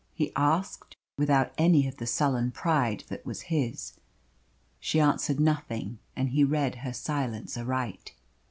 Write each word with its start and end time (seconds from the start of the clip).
he 0.15 0.31
asked, 0.35 0.97
without 1.15 1.53
any 1.59 1.87
of 1.87 1.97
the 1.97 2.07
sullen 2.07 2.49
pride 2.49 3.03
that 3.07 3.23
was 3.23 3.41
his. 3.53 3.99
She 4.79 4.99
answered 4.99 5.39
nothing, 5.39 5.99
and 6.15 6.29
he 6.29 6.43
read 6.43 6.77
her 6.77 6.91
silence 6.91 7.55
aright. 7.55 8.15